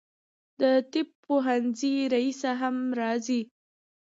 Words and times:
د 0.59 0.61
طب 0.91 1.07
پوهنځي 1.25 1.95
رییسه 2.13 2.51
هم 2.61 2.75
راځي. 2.99 3.41